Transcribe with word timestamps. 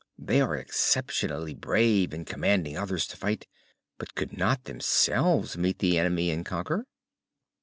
They 0.17 0.41
are 0.41 0.55
exceptionally 0.55 1.53
brave 1.53 2.11
in 2.11 2.25
commanding 2.25 2.75
others 2.75 3.05
to 3.05 3.17
fight, 3.17 3.45
but 3.99 4.15
could 4.15 4.35
not 4.35 4.63
themselves 4.63 5.59
meet 5.59 5.77
the 5.77 5.99
enemy 5.99 6.31
and 6.31 6.43
conquer." 6.43 6.87